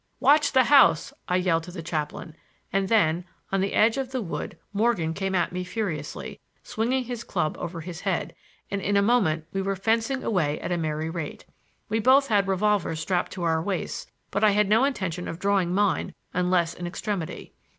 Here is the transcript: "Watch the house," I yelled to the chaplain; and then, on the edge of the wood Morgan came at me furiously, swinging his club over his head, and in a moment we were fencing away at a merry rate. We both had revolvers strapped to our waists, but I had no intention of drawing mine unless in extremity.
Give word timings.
"Watch 0.19 0.53
the 0.53 0.63
house," 0.63 1.13
I 1.29 1.35
yelled 1.35 1.61
to 1.65 1.71
the 1.71 1.83
chaplain; 1.83 2.35
and 2.73 2.89
then, 2.89 3.23
on 3.51 3.61
the 3.61 3.75
edge 3.75 3.97
of 3.97 4.11
the 4.11 4.19
wood 4.23 4.57
Morgan 4.73 5.13
came 5.13 5.35
at 5.35 5.51
me 5.51 5.63
furiously, 5.63 6.39
swinging 6.63 7.03
his 7.03 7.23
club 7.23 7.55
over 7.59 7.81
his 7.81 8.01
head, 8.01 8.33
and 8.71 8.81
in 8.81 8.97
a 8.97 9.03
moment 9.03 9.45
we 9.53 9.61
were 9.61 9.75
fencing 9.75 10.23
away 10.23 10.59
at 10.59 10.71
a 10.71 10.75
merry 10.79 11.11
rate. 11.11 11.45
We 11.87 11.99
both 11.99 12.29
had 12.29 12.47
revolvers 12.47 12.99
strapped 12.99 13.31
to 13.33 13.43
our 13.43 13.61
waists, 13.61 14.07
but 14.31 14.43
I 14.43 14.49
had 14.49 14.67
no 14.69 14.85
intention 14.85 15.27
of 15.27 15.37
drawing 15.37 15.71
mine 15.71 16.15
unless 16.33 16.73
in 16.73 16.87
extremity. 16.87 17.53